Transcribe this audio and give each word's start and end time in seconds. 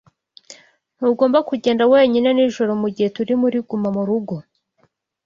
Ntugomba 0.97 1.39
kugenda 1.49 1.83
wenyine 1.93 2.29
nijoro 2.33 2.71
mugihe 2.81 3.09
turi 3.15 3.33
muri 3.41 3.57
gumamurugo. 3.69 4.35